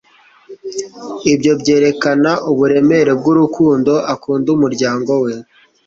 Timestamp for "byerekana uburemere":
1.61-3.11